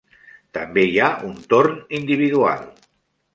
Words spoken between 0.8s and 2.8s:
hi ha un torn individual.